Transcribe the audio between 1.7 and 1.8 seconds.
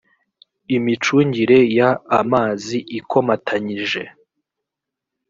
y